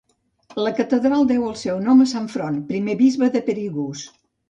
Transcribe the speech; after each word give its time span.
La 0.67 0.71
catedral 0.79 1.27
deu 1.33 1.45
el 1.51 1.55
seu 1.65 1.79
nom 1.91 2.03
a 2.07 2.09
Sant 2.15 2.29
Front, 2.39 2.61
primer 2.75 2.99
bisbe 3.07 3.33
de 3.39 3.47
Perigús. 3.53 4.13